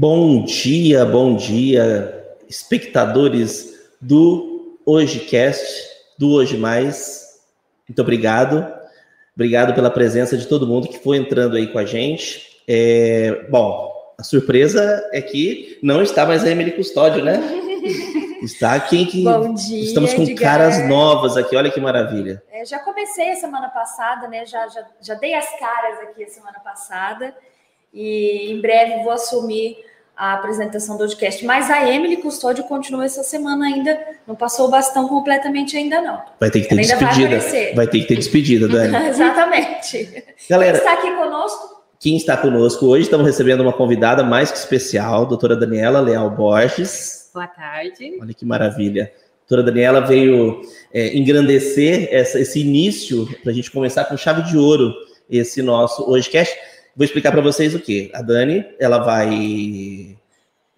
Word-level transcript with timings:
Bom 0.00 0.44
dia, 0.44 1.04
bom 1.04 1.34
dia, 1.34 2.24
espectadores 2.48 3.90
do 4.00 4.78
HojeCast, 4.86 5.66
do 6.16 6.34
Hoje 6.34 6.56
Mais. 6.56 7.40
Muito 7.88 8.00
obrigado. 8.00 8.64
Obrigado 9.34 9.74
pela 9.74 9.90
presença 9.90 10.38
de 10.38 10.46
todo 10.46 10.68
mundo 10.68 10.86
que 10.86 11.00
foi 11.00 11.16
entrando 11.16 11.56
aí 11.56 11.66
com 11.66 11.80
a 11.80 11.84
gente. 11.84 12.62
É, 12.68 13.44
bom, 13.50 13.92
a 14.16 14.22
surpresa 14.22 15.04
é 15.12 15.20
que 15.20 15.80
não 15.82 16.00
está 16.00 16.24
mais 16.24 16.44
a 16.44 16.48
Emily 16.48 16.70
Custódio, 16.76 17.24
né? 17.24 17.40
Está 18.40 18.74
aqui 18.74 19.04
que 19.04 19.24
Bom 19.24 19.52
dia, 19.52 19.82
estamos 19.82 20.14
com 20.14 20.22
Edgar. 20.22 20.58
caras 20.58 20.88
novas 20.88 21.36
aqui, 21.36 21.56
olha 21.56 21.72
que 21.72 21.80
maravilha. 21.80 22.40
É, 22.52 22.64
já 22.64 22.78
comecei 22.78 23.32
a 23.32 23.34
semana 23.34 23.68
passada, 23.68 24.28
né? 24.28 24.46
Já, 24.46 24.68
já, 24.68 24.86
já 25.02 25.14
dei 25.14 25.34
as 25.34 25.58
caras 25.58 25.98
aqui 26.02 26.22
a 26.22 26.28
semana 26.28 26.60
passada. 26.60 27.34
E 27.92 28.50
em 28.52 28.60
breve 28.60 29.02
vou 29.02 29.12
assumir 29.12 29.76
a 30.16 30.34
apresentação 30.34 30.96
do 30.96 31.04
podcast. 31.04 31.44
Mas 31.44 31.70
a 31.70 31.88
Emily 31.92 32.16
Custódio 32.16 32.64
continua 32.64 33.04
essa 33.04 33.22
semana 33.22 33.66
ainda. 33.66 33.98
Não 34.26 34.34
passou 34.34 34.66
o 34.66 34.70
bastão 34.70 35.06
completamente 35.08 35.76
ainda, 35.76 36.00
não. 36.00 36.20
Vai 36.40 36.50
ter 36.50 36.62
que 36.62 36.68
ter 36.68 36.74
Ela 36.74 36.82
vai 36.86 36.96
despedida. 36.98 37.26
aparecer. 37.36 37.74
Vai 37.74 37.86
ter 37.86 38.00
que 38.00 38.06
ter 38.08 38.16
despedida, 38.16 38.66
Dani. 38.68 39.08
Exatamente. 39.08 40.06
Quem 40.06 40.24
Galera, 40.50 40.78
está 40.78 40.92
aqui 40.94 41.10
conosco? 41.12 41.78
quem 42.00 42.16
está 42.16 42.36
conosco 42.36 42.86
hoje, 42.86 43.02
estamos 43.04 43.26
recebendo 43.26 43.60
uma 43.60 43.72
convidada 43.72 44.22
mais 44.22 44.52
que 44.52 44.58
especial, 44.58 45.26
doutora 45.26 45.56
Daniela 45.56 45.98
Leal 46.00 46.30
Borges. 46.30 47.28
Boa 47.34 47.48
tarde. 47.48 48.18
Olha 48.20 48.32
que 48.34 48.44
maravilha. 48.44 49.12
A 49.14 49.48
doutora 49.48 49.62
Daniela 49.72 50.00
veio 50.00 50.60
é, 50.94 51.16
engrandecer 51.16 52.08
essa- 52.12 52.38
esse 52.38 52.60
início 52.60 53.26
para 53.42 53.50
a 53.50 53.54
gente 53.54 53.70
começar 53.70 54.04
com 54.04 54.16
chave 54.16 54.42
de 54.42 54.56
ouro 54.56 54.92
esse 55.28 55.60
nosso 55.62 56.08
hoje 56.08 56.30
cast. 56.30 56.56
Vou 56.98 57.04
explicar 57.04 57.30
para 57.30 57.40
vocês 57.40 57.74
o 57.76 57.78
que. 57.78 58.10
A 58.12 58.20
Dani, 58.20 58.66
ela 58.76 58.98
vai 58.98 60.16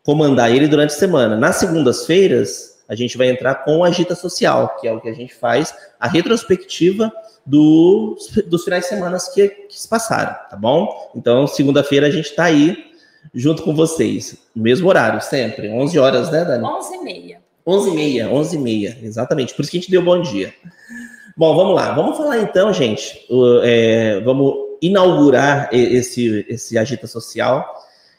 comandar 0.04 0.54
ele 0.54 0.68
durante 0.68 0.90
a 0.92 0.98
semana. 0.98 1.34
Nas 1.34 1.56
segundas-feiras, 1.56 2.78
a 2.86 2.94
gente 2.94 3.16
vai 3.16 3.30
entrar 3.30 3.54
com 3.64 3.82
a 3.82 3.88
Agita 3.88 4.14
Social, 4.14 4.76
que 4.78 4.86
é 4.86 4.92
o 4.92 5.00
que 5.00 5.08
a 5.08 5.14
gente 5.14 5.34
faz, 5.34 5.74
a 5.98 6.06
retrospectiva 6.06 7.10
dos, 7.46 8.28
dos 8.46 8.64
finais 8.64 8.82
de 8.84 8.90
semana 8.90 9.16
que, 9.34 9.48
que 9.48 9.80
se 9.80 9.88
passaram, 9.88 10.34
tá 10.50 10.56
bom? 10.56 11.10
Então, 11.16 11.46
segunda-feira 11.46 12.06
a 12.06 12.10
gente 12.10 12.26
está 12.26 12.44
aí 12.44 12.76
junto 13.34 13.62
com 13.62 13.74
vocês, 13.74 14.36
no 14.54 14.62
mesmo 14.62 14.88
horário, 14.88 15.20
sempre, 15.22 15.70
11 15.70 15.98
horas, 15.98 16.30
né, 16.30 16.44
Dani? 16.44 16.64
11 16.64 16.94
e 16.96 16.98
meia. 17.02 17.40
11 17.66 17.90
e 17.90 17.94
meia, 17.94 18.28
11 18.28 18.56
e 18.56 18.58
meia, 18.58 18.98
exatamente. 19.02 19.54
Por 19.54 19.62
isso 19.62 19.70
que 19.70 19.78
a 19.78 19.80
gente 19.80 19.90
deu 19.90 20.02
bom 20.02 20.20
dia. 20.20 20.52
Bom, 21.36 21.54
vamos 21.56 21.74
lá. 21.74 21.92
Vamos 21.94 22.16
falar 22.16 22.38
então, 22.40 22.72
gente. 22.72 23.24
o- 23.30 23.60
é, 23.62 24.20
vamos 24.20 24.54
inaugurar 24.82 25.68
esse, 25.72 26.44
esse 26.48 26.78
Agita 26.78 27.06
Social 27.06 27.64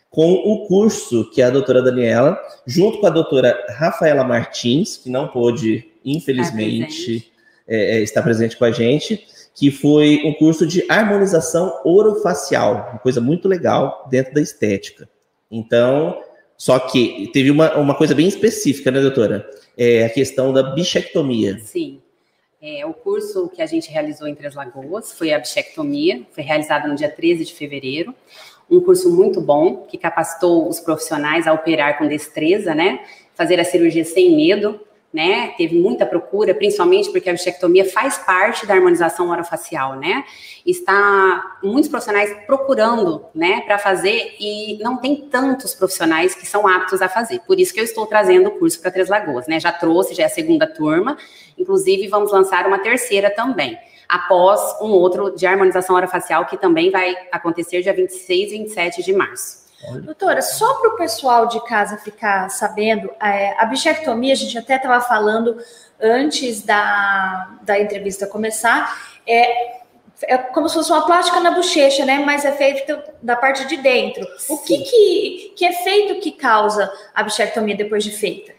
com 0.10 0.34
o 0.34 0.68
curso 0.68 1.30
que 1.32 1.42
a 1.42 1.50
doutora 1.50 1.82
Daniela, 1.82 2.38
junto 2.68 3.00
com 3.00 3.08
a 3.08 3.10
doutora 3.10 3.58
Rafaela 3.70 4.26
Martins, 4.26 4.98
que 4.98 5.10
não 5.10 5.30
pôde, 5.30 5.86
infelizmente, 6.04 7.32
é, 7.66 7.98
é, 7.98 8.02
estar 8.02 8.22
presente 8.22 8.58
com 8.58 8.66
a 8.66 8.72
gente, 8.72 9.26
que 9.56 9.72
foi 9.72 10.22
um 10.26 10.34
curso 10.34 10.68
de 10.68 10.84
harmonização 10.90 11.80
orofacial, 11.86 12.90
uma 12.92 13.00
coisa 13.00 13.22
muito 13.22 13.48
legal 13.48 14.06
dentro 14.10 14.34
da 14.34 14.42
estética. 14.42 15.08
Então, 15.50 16.22
só 16.58 16.78
que 16.78 17.30
teve 17.32 17.50
uma, 17.50 17.78
uma 17.78 17.96
coisa 17.96 18.14
bem 18.14 18.28
específica, 18.28 18.92
né, 18.92 19.00
doutora? 19.00 19.50
É 19.78 20.04
a 20.06 20.10
questão 20.10 20.52
da 20.52 20.62
bichectomia. 20.62 21.58
Sim. 21.60 22.02
É, 22.64 22.86
o 22.86 22.94
curso 22.94 23.50
que 23.50 23.60
a 23.60 23.66
gente 23.66 23.90
realizou 23.90 24.28
em 24.28 24.36
Três 24.36 24.54
Lagoas 24.54 25.12
foi 25.12 25.34
a 25.34 25.40
bichectomia, 25.40 26.22
foi 26.32 26.44
realizado 26.44 26.88
no 26.88 26.94
dia 26.94 27.10
13 27.10 27.44
de 27.44 27.56
fevereiro. 27.56 28.14
Um 28.70 28.80
curso 28.80 29.12
muito 29.12 29.42
bom, 29.42 29.78
que 29.78 29.98
capacitou 29.98 30.68
os 30.70 30.80
profissionais 30.80 31.48
a 31.48 31.54
operar 31.54 31.98
com 31.98 32.08
destreza, 32.08 32.76
né? 32.76 33.04
Fazer 33.34 33.60
a 33.60 33.64
cirurgia 33.64 34.06
sem 34.06 34.36
medo, 34.36 34.80
né? 35.14 35.54
Teve 35.58 35.78
muita 35.78 36.06
procura, 36.06 36.54
principalmente 36.54 37.10
porque 37.12 37.30
a 37.30 37.34
bichectomia 37.34 37.86
faz 37.86 38.18
parte 38.18 38.66
da 38.66 38.74
harmonização 38.74 39.30
orofacial, 39.30 39.98
né? 39.98 40.24
Está 40.66 41.58
muitos 41.62 41.90
profissionais 41.90 42.34
procurando, 42.46 43.26
né, 43.36 43.62
para 43.62 43.78
fazer 43.78 44.36
e 44.40 44.78
não 44.82 44.98
tem 44.98 45.16
tantos 45.30 45.74
profissionais 45.74 46.34
que 46.34 46.46
são 46.46 46.68
aptos 46.68 47.02
a 47.02 47.10
fazer. 47.10 47.40
Por 47.46 47.60
isso 47.60 47.74
que 47.74 47.80
eu 47.80 47.84
estou 47.84 48.06
trazendo 48.06 48.48
o 48.48 48.52
curso 48.52 48.80
para 48.80 48.92
Três 48.92 49.10
Lagoas, 49.10 49.48
né? 49.48 49.60
Já 49.60 49.72
trouxe, 49.72 50.14
já 50.14 50.24
é 50.24 50.26
a 50.28 50.30
segunda 50.30 50.66
turma, 50.66 51.18
inclusive 51.58 52.08
vamos 52.08 52.32
lançar 52.32 52.66
uma 52.66 52.80
terceira 52.80 53.30
também. 53.30 53.78
Após 54.08 54.82
um 54.82 54.90
outro 54.90 55.36
de 55.36 55.46
harmonização 55.46 55.96
orofacial 55.96 56.46
que 56.46 56.58
também 56.58 56.90
vai 56.90 57.16
acontecer 57.32 57.82
dia 57.82 57.94
26 57.94 58.52
e 58.52 58.58
27 58.58 59.04
de 59.04 59.14
março. 59.14 59.61
Doutora, 60.02 60.42
só 60.42 60.76
para 60.76 60.90
o 60.90 60.96
pessoal 60.96 61.48
de 61.48 61.60
casa 61.66 61.98
ficar 61.98 62.50
sabendo, 62.50 63.10
é, 63.22 63.56
a 63.60 63.66
bichectomia, 63.66 64.34
a 64.34 64.38
gente 64.38 64.58
até 64.58 64.76
estava 64.76 65.02
falando 65.02 65.58
antes 66.00 66.62
da, 66.62 67.58
da 67.64 67.80
entrevista 67.80 68.28
começar, 68.28 68.96
é, 69.26 69.82
é 70.24 70.38
como 70.38 70.70
se 70.70 70.76
fosse 70.76 70.92
uma 70.92 71.06
plástica 71.06 71.40
na 71.40 71.52
bochecha, 71.52 72.06
né? 72.06 72.20
Mas 72.24 72.46
é 72.46 72.52
feito 72.52 73.02
da 73.22 73.36
parte 73.36 73.66
de 73.66 73.78
dentro. 73.78 74.26
O 74.50 74.58
que, 74.60 74.78
que, 74.80 75.54
que 75.56 75.66
efeito 75.66 76.22
que 76.22 76.32
causa 76.32 76.92
a 77.14 77.24
bichectomia 77.24 77.76
depois 77.76 78.04
de 78.04 78.12
feita? 78.12 78.54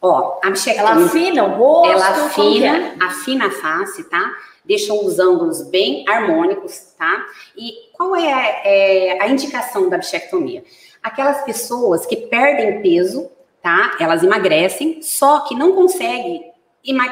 Ó, 0.00 0.38
a 0.42 0.46
Ela 0.46 0.50
bichectomia, 0.50 1.06
afina 1.06 1.44
o 1.44 1.56
rosto? 1.56 1.92
ela 1.92 2.12
que 2.12 2.64
é? 2.64 2.70
afina, 2.70 2.94
afina 3.06 3.46
a 3.46 3.50
face, 3.50 4.04
tá? 4.04 4.34
Deixa 4.64 4.92
os 4.92 5.18
ângulos 5.18 5.62
bem 5.62 6.04
harmônicos, 6.08 6.94
tá? 6.98 7.24
E 7.56 7.72
qual 7.92 8.14
é, 8.16 8.60
é 8.64 9.22
a 9.22 9.28
indicação 9.28 9.88
da 9.88 9.96
bichectomia? 9.98 10.64
Aquelas 11.02 11.42
pessoas 11.44 12.04
que 12.04 12.16
perdem 12.16 12.82
peso, 12.82 13.30
tá? 13.62 13.96
Elas 14.00 14.22
emagrecem, 14.22 15.00
só 15.02 15.40
que 15.40 15.54
não 15.54 15.72
conseguem, 15.72 16.52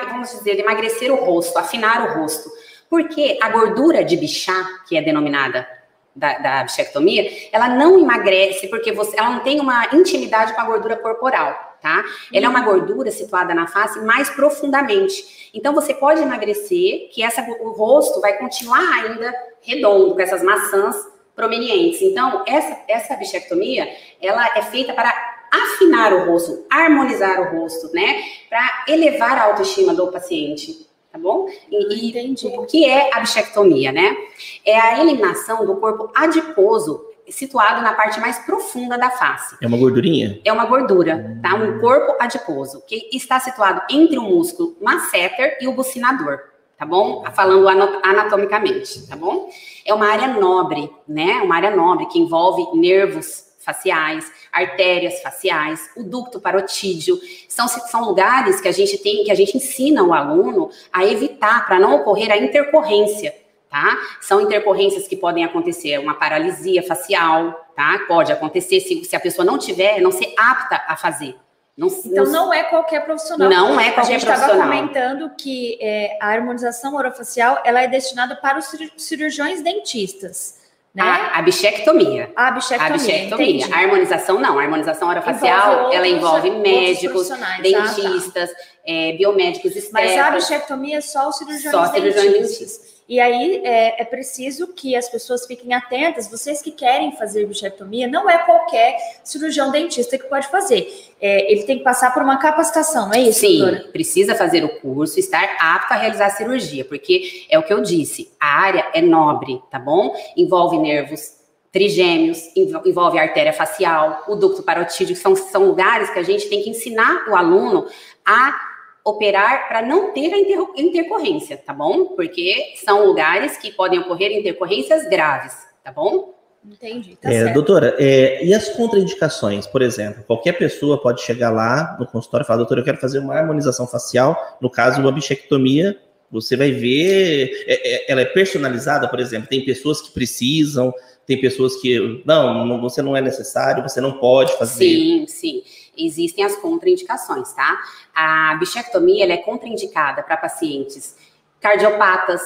vamos 0.09 0.31
dizer, 0.31 0.59
emagrecer 0.59 1.12
o 1.12 1.16
rosto, 1.16 1.56
afinar 1.59 2.09
o 2.09 2.21
rosto. 2.21 2.51
Porque 2.91 3.39
a 3.41 3.49
gordura 3.49 4.05
de 4.05 4.16
bichá, 4.16 4.69
que 4.89 4.97
é 4.97 5.03
denominada 5.03 5.66
da, 6.15 6.39
da 6.39 6.62
bichectomia, 6.65 7.49
ela 7.53 7.69
não 7.69 7.99
emagrece 7.99 8.69
porque 8.69 8.93
você, 8.93 9.19
ela 9.19 9.31
não 9.31 9.41
tem 9.41 9.59
uma 9.61 9.89
intimidade 9.93 10.53
com 10.55 10.61
a 10.61 10.65
gordura 10.65 10.97
corporal, 10.97 11.73
tá? 11.84 12.03
Ela 12.33 12.47
é 12.47 12.49
uma 12.49 12.62
gordura 12.62 13.11
situada 13.11 13.53
na 13.53 13.67
face 13.67 14.00
mais 14.00 14.31
profundamente. 14.31 15.50
Então 15.53 15.75
você 15.75 15.93
pode 15.93 16.22
emagrecer, 16.22 17.11
que 17.12 17.22
essa, 17.22 17.43
o 17.61 17.72
rosto 17.72 18.22
vai 18.22 18.39
continuar 18.39 18.81
ainda 18.81 19.34
redondo, 19.61 20.15
com 20.15 20.21
essas 20.21 20.43
maçãs 20.43 20.97
prominentes. 21.37 22.00
Então, 22.00 22.43
essa, 22.47 22.78
essa 22.89 23.17
bichectomia, 23.17 23.87
ela 24.19 24.47
é 24.56 24.62
feita 24.62 24.95
para 24.95 25.12
afinar 25.53 26.15
o 26.15 26.25
rosto, 26.25 26.65
harmonizar 26.71 27.41
o 27.43 27.61
rosto, 27.61 27.93
né? 27.93 28.22
Para 28.49 28.84
elevar 28.89 29.37
a 29.37 29.45
autoestima 29.45 29.93
do 29.93 30.11
paciente, 30.11 30.89
tá 31.12 31.19
bom? 31.19 31.51
E, 31.71 31.95
e 31.95 32.09
Entendi. 32.09 32.47
o 32.56 32.65
que 32.65 32.87
é 32.87 33.11
a 33.12 33.21
bichectomia, 33.21 33.93
né? 33.93 34.16
É 34.65 34.81
a 34.81 35.01
eliminação 35.03 35.66
do 35.66 35.77
corpo 35.77 36.11
adiposo 36.15 37.03
situado 37.28 37.82
na 37.82 37.92
parte 37.92 38.20
mais 38.20 38.38
profunda 38.40 38.98
da 38.98 39.10
face. 39.10 39.56
É 39.60 39.66
uma 39.66 39.78
gordurinha? 39.78 40.40
É 40.44 40.52
uma 40.52 40.64
gordura, 40.64 41.38
tá? 41.42 41.54
Um 41.54 41.80
corpo 41.80 42.16
adiposo 42.20 42.82
que 42.86 43.08
está 43.12 43.40
situado 43.40 43.82
entre 43.90 44.18
o 44.18 44.22
músculo 44.22 44.76
masseter 44.80 45.58
e 45.60 45.68
o 45.68 45.72
bucinador, 45.72 46.40
tá 46.76 46.84
bom? 46.84 47.24
Falando 47.34 47.68
anatomicamente, 48.02 49.06
tá 49.06 49.16
bom? 49.16 49.48
É 49.84 49.92
uma 49.92 50.06
área 50.06 50.28
nobre, 50.28 50.90
né? 51.09 51.41
Uma 51.42 51.56
área 51.56 51.74
nobre 51.74 52.06
que 52.06 52.18
envolve 52.18 52.78
nervos 52.78 53.44
faciais, 53.65 54.30
artérias 54.53 55.20
faciais, 55.22 55.91
o 55.97 56.03
ducto 56.03 56.38
parotídeo. 56.38 57.18
São, 57.48 57.66
são 57.66 58.04
lugares 58.04 58.60
que 58.60 58.68
a 58.68 58.72
gente 58.72 58.98
tem, 58.98 59.24
que 59.24 59.30
a 59.30 59.34
gente 59.34 59.56
ensina 59.56 60.04
o 60.04 60.12
aluno 60.12 60.70
a 60.92 61.04
evitar 61.04 61.66
para 61.66 61.80
não 61.80 61.97
ocorrer 61.97 62.30
a 62.30 62.36
intercorrência, 62.36 63.34
tá? 63.74 63.98
São 64.21 64.41
intercorrências 64.41 65.09
que 65.09 65.16
podem 65.16 65.44
acontecer, 65.44 65.98
uma 65.98 66.15
paralisia 66.15 66.80
facial, 66.86 67.66
tá? 67.74 67.98
Pode 68.06 68.30
acontecer 68.30 68.78
se, 68.78 69.04
se 69.04 69.16
a 69.16 69.18
pessoa 69.21 69.44
não 69.44 69.59
tiver, 69.59 70.00
não 70.00 70.12
ser 70.12 70.32
apta 70.38 70.80
a 70.86 70.97
fazer. 70.97 71.34
Não, 71.76 71.88
Então 71.88 72.24
não 72.26 72.54
é 72.54 72.62
qualquer 72.62 73.04
profissional. 73.04 73.50
Não 73.50 73.80
é 73.80 73.88
A 73.88 73.92
qualquer 73.94 74.12
gente 74.12 74.21
estava 74.30 74.38
profissional. 74.44 74.68
comentando 74.78 75.30
que 75.36 75.76
é, 75.80 76.16
a 76.22 76.28
harmonização 76.28 76.94
orofacial 76.94 77.60
ela 77.65 77.82
é 77.82 77.88
destinada 77.88 78.36
para 78.36 78.60
os 78.60 78.66
cir- 78.66 78.92
cirurgiões 78.97 79.60
dentistas, 79.60 80.60
né? 80.94 81.03
A, 81.03 81.38
a 81.41 81.42
bichectomia. 81.42 82.30
A 82.36 82.47
A 82.47 82.50
bichectomia, 82.53 82.92
bichectomia. 82.97 83.56
entendi. 83.56 83.74
A 83.74 83.78
harmonização 83.78 84.38
não. 84.38 84.56
A 84.56 84.62
harmonização 84.62 85.09
orofacial, 85.09 85.72
Envolve 85.78 85.97
ela 85.97 86.06
envolve 86.06 86.48
outros 86.50 86.62
médicos, 86.72 87.27
profissionais. 87.27 87.74
Ah, 87.74 87.82
tá. 87.82 87.94
dentistas, 88.03 88.50
é, 88.86 89.12
biomédicos 89.15 89.91
Mas 89.91 90.16
a 90.16 90.30
bichectomia 90.30 90.98
é 90.98 91.00
só 91.00 91.28
os 91.28 91.38
cirurgiões 91.38 91.74
Só 91.74 91.86
cirurgiões 91.92 92.32
dentistas. 92.34 92.93
E 93.06 93.21
aí 93.21 93.60
é, 93.65 94.01
é 94.01 94.04
preciso 94.04 94.68
que 94.68 94.97
as 94.97 95.09
pessoas 95.09 95.47
fiquem 95.47 95.74
atentas. 95.74 96.30
Vocês 96.30 96.62
que 96.62 96.71
querem 96.71 97.12
fazer 97.12 97.47
bichectomia, 97.47 98.09
não 98.09 98.28
é 98.28 98.39
qualquer 98.39 98.97
cirurgião 99.22 99.71
dentista 99.71 100.16
que 100.16 100.24
pode 100.24 100.48
fazer. 100.48 101.12
É, 101.21 101.53
ele 101.53 101.65
tem 101.65 101.78
que 101.78 101.84
passar 101.84 102.15
por 102.15 102.22
uma 102.22 102.39
capacitação, 102.39 103.06
não 103.06 103.15
é 103.15 103.21
isso, 103.21 103.41
Sim, 103.41 103.59
doutora? 103.59 103.89
precisa 103.92 104.34
fazer 104.34 104.65
o 104.65 104.80
curso, 104.80 105.18
estar 105.18 105.56
apto 105.60 105.92
a 105.92 105.97
realizar 105.97 106.27
a 106.27 106.30
cirurgia, 106.30 106.84
porque 106.84 107.47
é 107.51 107.59
o 107.59 107.62
que 107.62 107.72
eu 107.72 107.83
disse, 107.83 108.30
a 108.41 108.60
área 108.60 108.91
é 108.95 109.01
nobre, 109.01 109.60
tá 109.71 109.78
bom? 109.78 110.15
Envolve 110.36 110.78
nervos 110.78 111.45
trigêmeos, 111.74 112.39
envolve 112.54 113.18
a 113.18 113.22
artéria 113.22 113.53
facial, 113.53 114.22
o 114.28 114.36
ducto 114.36 114.62
parotídeo, 114.62 115.16
são, 115.16 115.34
são 115.34 115.65
lugares 115.65 116.09
que 116.09 116.18
a 116.21 116.22
gente 116.22 116.48
tem 116.48 116.62
que 116.62 116.71
ensinar 116.71 117.28
o 117.28 117.34
aluno 117.34 117.89
a 118.24 118.73
operar 119.04 119.68
para 119.68 119.83
não 119.83 120.12
ter 120.12 120.33
a 120.33 120.39
inter 120.39 120.59
intercorrência, 120.77 121.56
tá 121.59 121.74
bom? 121.74 122.06
Porque 122.16 122.72
são 122.83 123.06
lugares 123.06 123.59
que 123.59 123.71
podem 123.71 123.98
ocorrer 123.98 124.33
intercorrências 124.33 125.06
graves, 125.09 125.54
tá 125.84 125.92
bom? 125.92 126.33
Entendi, 126.66 127.15
tá 127.16 127.30
É, 127.30 127.41
certo. 127.41 127.54
doutora, 127.54 127.95
é, 127.98 128.42
e 128.42 128.54
as 128.54 128.71
contraindicações, 128.71 129.66
por 129.66 129.83
exemplo? 129.83 130.24
Qualquer 130.27 130.53
pessoa 130.54 131.01
pode 131.01 131.21
chegar 131.21 131.51
lá 131.51 131.95
no 132.01 132.06
consultório 132.06 132.45
e 132.45 132.47
falar, 132.47 132.56
doutora, 132.56 132.80
eu 132.80 132.84
quero 132.84 132.97
fazer 132.97 133.18
uma 133.18 133.34
harmonização 133.34 133.86
facial, 133.86 134.56
no 134.62 134.71
caso, 134.71 134.98
uma 134.98 135.12
bichectomia, 135.12 136.01
você 136.30 136.56
vai 136.56 136.72
ver, 136.72 137.65
é, 137.66 137.95
é, 137.95 138.10
ela 138.10 138.22
é 138.22 138.24
personalizada, 138.24 139.06
por 139.09 139.21
exemplo, 139.21 139.47
tem 139.47 139.62
pessoas 139.62 140.01
que 140.01 140.10
precisam, 140.12 140.92
tem 141.27 141.39
pessoas 141.39 141.77
que, 141.77 142.22
não, 142.24 142.65
não, 142.65 142.80
você 142.80 143.03
não 143.03 143.15
é 143.15 143.21
necessário, 143.21 143.83
você 143.83 144.01
não 144.01 144.12
pode 144.12 144.56
fazer. 144.56 144.84
Sim, 144.84 145.27
sim. 145.28 145.62
Existem 145.96 146.44
as 146.44 146.56
contraindicações, 146.56 147.52
tá? 147.52 147.80
A 148.14 148.56
bichectomia 148.56 149.32
é 149.32 149.36
contraindicada 149.36 150.22
para 150.22 150.36
pacientes 150.36 151.16
cardiopatas, 151.60 152.42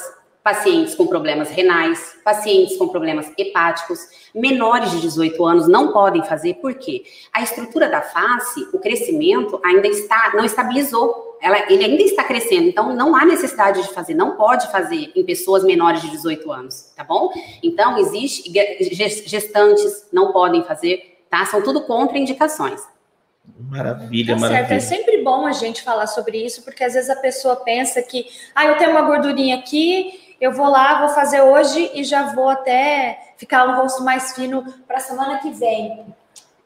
pacientes 0.48 0.94
com 0.94 1.06
problemas 1.06 1.50
renais, 1.50 2.16
pacientes 2.24 2.76
com 2.78 2.88
problemas 2.88 3.30
hepáticos, 3.36 4.00
menores 4.34 4.92
de 4.92 5.00
18 5.02 5.44
anos 5.44 5.68
não 5.68 5.92
podem 5.92 6.24
fazer, 6.24 6.54
por 6.54 6.72
quê? 6.74 7.04
A 7.32 7.42
estrutura 7.42 7.86
da 7.88 8.00
face, 8.00 8.66
o 8.72 8.78
crescimento 8.78 9.60
ainda 9.62 9.86
está, 9.88 10.32
não 10.34 10.44
estabilizou. 10.44 11.36
Ela, 11.40 11.70
ele 11.70 11.84
ainda 11.84 12.02
está 12.02 12.24
crescendo, 12.24 12.68
então 12.68 12.96
não 12.96 13.14
há 13.14 13.24
necessidade 13.24 13.82
de 13.82 13.88
fazer, 13.92 14.14
não 14.14 14.36
pode 14.36 14.72
fazer 14.72 15.12
em 15.14 15.24
pessoas 15.24 15.62
menores 15.62 16.00
de 16.00 16.10
18 16.10 16.50
anos, 16.50 16.92
tá 16.96 17.04
bom? 17.04 17.30
Então, 17.62 17.98
existe 17.98 18.50
gestantes 19.26 20.08
não 20.10 20.32
podem 20.32 20.64
fazer, 20.64 21.24
tá? 21.28 21.44
São 21.44 21.62
tudo 21.62 21.82
contraindicações. 21.82 22.80
Maravilha, 23.56 24.34
Tá 24.34 24.40
maravilha. 24.40 24.68
certo, 24.68 24.72
é 24.72 24.80
sempre 24.80 25.22
bom 25.22 25.46
a 25.46 25.52
gente 25.52 25.82
falar 25.82 26.06
sobre 26.06 26.38
isso, 26.44 26.62
porque 26.62 26.84
às 26.84 26.94
vezes 26.94 27.10
a 27.10 27.16
pessoa 27.16 27.56
pensa 27.56 28.02
que, 28.02 28.26
ah, 28.54 28.66
eu 28.66 28.76
tenho 28.76 28.90
uma 28.92 29.02
gordurinha 29.02 29.56
aqui, 29.56 30.34
eu 30.40 30.52
vou 30.52 30.68
lá, 30.68 31.00
vou 31.00 31.08
fazer 31.14 31.40
hoje 31.40 31.90
e 31.94 32.04
já 32.04 32.34
vou 32.34 32.48
até 32.48 33.32
ficar 33.36 33.66
um 33.68 33.76
rosto 33.76 34.02
mais 34.04 34.34
fino 34.34 34.64
para 34.86 34.98
a 34.98 35.00
semana 35.00 35.38
que 35.38 35.50
vem. 35.50 36.04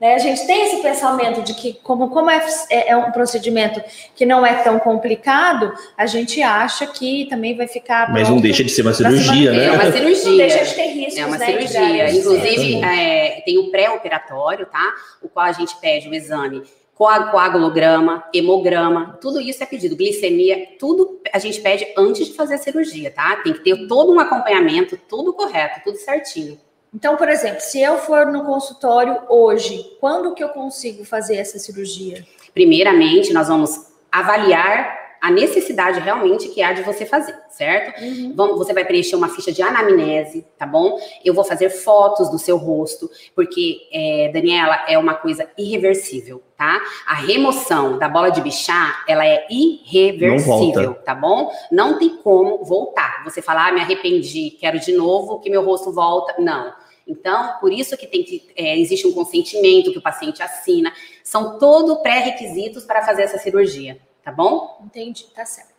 Né? 0.03 0.17
A 0.17 0.19
gente 0.19 0.45
tem 0.49 0.67
esse 0.67 0.83
pensamento 0.83 1.43
de 1.43 1.55
que, 1.55 1.75
como, 1.75 2.11
como 2.11 2.29
é, 2.29 2.45
é, 2.71 2.91
é 2.91 2.97
um 2.97 3.13
procedimento 3.13 3.81
que 4.17 4.27
não 4.27 4.45
é 4.45 4.61
tão 4.65 4.77
complicado, 4.81 5.73
a 5.97 6.07
gente 6.07 6.43
acha 6.43 6.89
que 6.89 7.27
também 7.31 7.57
vai 7.57 7.69
ficar. 7.69 8.13
Mas 8.13 8.29
não 8.29 8.41
deixa 8.41 8.65
de 8.65 8.71
ser 8.71 8.83
uma 8.83 8.93
cirurgia, 8.93 9.53
né? 9.53 9.67
É 9.67 9.71
uma 9.71 9.85
Não 9.85 9.93
cirurgia. 9.93 10.37
deixa 10.49 10.65
de 10.65 10.75
ter 10.75 10.89
riscos, 10.89 11.19
É 11.19 11.25
uma 11.25 11.39
né, 11.39 11.47
cirurgia. 11.47 12.11
Inclusive, 12.11 12.83
é, 12.85 13.43
tem 13.47 13.59
o 13.59 13.71
pré-operatório, 13.71 14.67
tá? 14.67 14.93
O 15.23 15.29
qual 15.29 15.47
a 15.47 15.53
gente 15.53 15.77
pede 15.77 16.09
o 16.09 16.15
exame 16.15 16.65
coa- 16.97 17.27
coagulograma, 17.27 18.25
hemograma, 18.35 19.17
tudo 19.21 19.41
isso 19.41 19.63
é 19.63 19.67
pedido, 19.67 19.95
glicemia, 19.95 20.67
tudo 20.81 21.21
a 21.33 21.39
gente 21.39 21.61
pede 21.61 21.87
antes 21.97 22.27
de 22.27 22.35
fazer 22.35 22.55
a 22.55 22.59
cirurgia, 22.59 23.13
tá? 23.13 23.37
Tem 23.37 23.53
que 23.53 23.61
ter 23.61 23.87
todo 23.87 24.13
um 24.13 24.19
acompanhamento, 24.19 24.99
tudo 25.09 25.33
correto, 25.33 25.81
tudo 25.85 25.97
certinho. 25.97 26.59
Então, 26.95 27.17
por 27.17 27.29
exemplo, 27.29 27.61
se 27.61 27.81
eu 27.81 27.99
for 27.99 28.27
no 28.27 28.45
consultório 28.45 29.23
hoje, 29.29 29.97
quando 29.99 30.35
que 30.35 30.45
eu 30.45 30.51
consigo 30.51 31.05
fazer 31.05 31.37
essa 31.37 31.59
cirurgia? 31.59 32.25
Primeiramente, 32.53 33.33
nós 33.33 33.49
vamos 33.49 33.87
avaliar 34.11 35.01
a 35.23 35.31
necessidade 35.31 36.01
realmente 36.01 36.49
que 36.49 36.61
há 36.61 36.73
de 36.73 36.83
você 36.83 37.07
fazer, 37.07 37.39
certo? 37.49 38.01
Vamos, 38.35 38.59
você 38.59 38.75
vai 38.75 38.85
preencher 38.85 39.15
uma 39.15 39.29
ficha 39.29 39.53
de 39.53 39.63
anamnese, 39.63 40.45
tá 40.59 40.67
bom? 40.67 40.99
Eu 41.25 41.33
vou 41.33 41.45
fazer 41.45 41.71
fotos 41.71 42.29
do 42.29 42.41
seu 42.41 42.57
rosto, 42.57 43.09
porque, 43.33 43.89
é, 43.93 44.33
Daniela, 44.35 44.85
é 44.89 44.99
uma 44.99 45.15
coisa 45.15 45.49
irreversível, 45.57 46.43
tá? 46.59 46.83
A 47.07 47.15
remoção 47.15 47.99
da 47.99 48.09
bola 48.09 48.31
de 48.31 48.41
bichar, 48.41 49.05
ela 49.07 49.25
é 49.25 49.47
irreversível, 49.49 50.95
tá 51.05 51.15
bom? 51.15 51.53
Não 51.71 52.01
tem 52.01 52.17
como 52.17 52.65
voltar. 52.65 53.23
Você 53.25 53.41
falar, 53.41 53.69
ah, 53.69 53.73
me 53.73 53.81
arrependi, 53.81 54.51
quero 54.59 54.81
de 54.81 54.93
novo 54.93 55.39
que 55.39 55.49
meu 55.49 55.65
rosto 55.65 55.93
volta. 55.93 56.35
Não. 56.41 56.82
Então, 57.07 57.55
por 57.61 57.73
isso 57.73 57.97
que 57.97 58.07
tem 58.07 58.23
que 58.23 58.49
é, 58.57 58.79
existe 58.79 59.07
um 59.07 59.13
consentimento 59.13 59.93
que 59.93 59.99
o 59.99 60.03
paciente 60.03 60.43
assina. 60.43 60.93
São 61.23 61.59
todos 61.59 62.01
pré-requisitos 62.03 62.85
para 62.85 63.03
fazer 63.03 63.23
essa 63.23 63.39
cirurgia, 63.39 63.99
tá 64.25 64.31
bom? 64.31 64.81
Entendi, 64.85 65.27
tá 65.35 65.45
certo. 65.45 65.73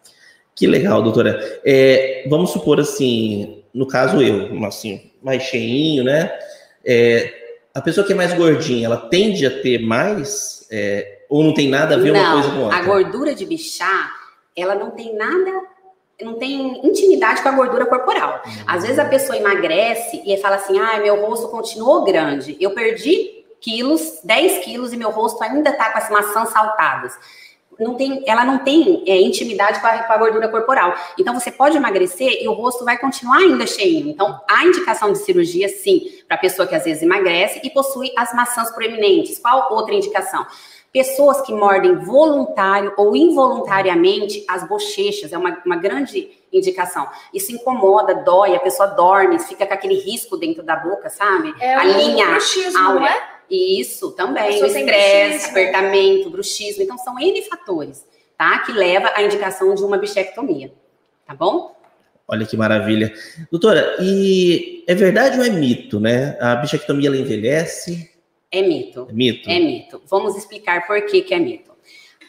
Que 0.55 0.67
legal, 0.67 1.01
doutora. 1.01 1.61
É, 1.65 2.25
vamos 2.29 2.51
supor 2.51 2.79
assim, 2.79 3.63
no 3.73 3.87
caso 3.87 4.21
eu, 4.21 4.63
assim, 4.65 5.11
mais 5.21 5.43
cheinho, 5.43 6.03
né? 6.03 6.31
É, 6.85 7.33
a 7.73 7.81
pessoa 7.81 8.05
que 8.05 8.13
é 8.13 8.15
mais 8.15 8.33
gordinha, 8.33 8.85
ela 8.85 8.97
tende 8.97 9.45
a 9.45 9.61
ter 9.61 9.79
mais? 9.79 10.67
É, 10.71 11.23
ou 11.29 11.43
não 11.43 11.53
tem 11.53 11.67
nada 11.67 11.95
a 11.95 11.97
ver 11.97 12.11
uma 12.11 12.33
coisa 12.33 12.49
com 12.49 12.55
Não, 12.55 12.63
outra? 12.65 12.77
a 12.77 12.81
gordura 12.83 13.33
de 13.33 13.45
bichar, 13.45 14.11
ela 14.55 14.75
não 14.75 14.91
tem 14.91 15.15
nada, 15.15 15.51
não 16.21 16.35
tem 16.35 16.85
intimidade 16.85 17.41
com 17.41 17.49
a 17.49 17.53
gordura 17.53 17.85
corporal. 17.85 18.41
Às 18.67 18.83
vezes 18.83 18.99
a 18.99 19.05
pessoa 19.05 19.37
emagrece 19.37 20.21
e 20.25 20.37
fala 20.37 20.55
assim, 20.55 20.79
ah, 20.79 20.99
meu 20.99 21.25
rosto 21.25 21.47
continuou 21.49 22.03
grande, 22.03 22.55
eu 22.59 22.71
perdi 22.71 23.43
quilos, 23.59 24.19
10 24.23 24.65
quilos 24.65 24.93
e 24.93 24.97
meu 24.97 25.09
rosto 25.09 25.41
ainda 25.43 25.71
tá 25.71 25.91
com 25.91 25.97
as 25.97 26.09
maçãs 26.09 26.49
saltadas. 26.49 27.17
Não 27.79 27.95
tem, 27.95 28.23
ela 28.25 28.45
não 28.45 28.59
tem 28.59 29.03
é, 29.07 29.19
intimidade 29.21 29.79
com 29.79 29.87
a, 29.87 30.03
com 30.03 30.13
a 30.13 30.17
gordura 30.17 30.47
corporal. 30.47 30.93
Então 31.17 31.33
você 31.33 31.51
pode 31.51 31.77
emagrecer 31.77 32.41
e 32.41 32.47
o 32.47 32.53
rosto 32.53 32.85
vai 32.85 32.97
continuar 32.97 33.37
ainda 33.37 33.65
cheinho. 33.65 34.09
Então 34.09 34.39
há 34.49 34.65
indicação 34.65 35.11
de 35.11 35.19
cirurgia, 35.19 35.67
sim, 35.69 36.09
para 36.27 36.37
pessoa 36.37 36.67
que 36.67 36.75
às 36.75 36.83
vezes 36.83 37.03
emagrece 37.03 37.61
e 37.63 37.69
possui 37.69 38.11
as 38.17 38.33
maçãs 38.33 38.71
proeminentes. 38.71 39.39
Qual 39.39 39.73
outra 39.73 39.93
indicação? 39.93 40.45
Pessoas 40.91 41.41
que 41.41 41.51
mordem 41.51 41.95
voluntário 41.95 42.93
ou 42.95 43.15
involuntariamente 43.15 44.45
as 44.47 44.67
bochechas, 44.67 45.33
é 45.33 45.37
uma, 45.37 45.59
uma 45.65 45.75
grande 45.75 46.29
indicação. 46.51 47.09
Isso 47.33 47.51
incomoda, 47.51 48.13
dói, 48.13 48.55
a 48.55 48.59
pessoa 48.59 48.89
dorme, 48.89 49.39
fica 49.39 49.65
com 49.65 49.73
aquele 49.73 49.95
risco 49.95 50.37
dentro 50.37 50.61
da 50.61 50.75
boca, 50.75 51.09
sabe? 51.09 51.51
É 51.59 51.73
a 51.73 51.83
linha 51.83 52.27
bruxismo, 52.27 52.73
não 52.73 52.91
áurea. 52.91 53.09
é? 53.09 53.32
Isso 53.49 54.11
também, 54.11 54.61
o 54.61 54.65
estresse, 54.65 54.83
bruxismo. 54.83 55.51
apertamento, 55.51 56.29
bruxismo. 56.29 56.83
Então, 56.83 56.97
são 56.97 57.19
N 57.19 57.41
fatores, 57.43 58.05
tá? 58.37 58.59
Que 58.59 58.71
leva 58.71 59.11
à 59.15 59.21
indicação 59.21 59.75
de 59.75 59.83
uma 59.83 59.97
bichectomia, 59.97 60.73
tá 61.25 61.35
bom? 61.35 61.75
Olha 62.27 62.45
que 62.45 62.55
maravilha. 62.55 63.13
Doutora, 63.51 63.97
e 63.99 64.83
é 64.87 64.95
verdade 64.95 65.37
ou 65.37 65.45
é 65.45 65.49
mito, 65.49 65.99
né? 65.99 66.37
A 66.39 66.55
bichectomia 66.55 67.09
ela 67.09 67.17
envelhece? 67.17 68.09
É 68.49 68.61
mito. 68.61 69.07
É 69.09 69.13
mito? 69.13 69.49
É 69.49 69.59
mito. 69.59 70.01
Vamos 70.07 70.35
explicar 70.35 70.87
por 70.87 71.01
que, 71.05 71.21
que 71.21 71.33
é 71.33 71.39
mito. 71.39 71.71